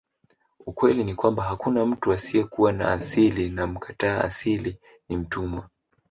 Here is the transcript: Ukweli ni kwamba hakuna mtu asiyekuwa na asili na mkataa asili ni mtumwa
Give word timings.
Ukweli 0.65 1.03
ni 1.03 1.15
kwamba 1.15 1.43
hakuna 1.43 1.85
mtu 1.85 2.13
asiyekuwa 2.13 2.73
na 2.73 2.93
asili 2.93 3.49
na 3.49 3.67
mkataa 3.67 4.23
asili 4.23 4.77
ni 5.09 5.17
mtumwa 5.17 5.69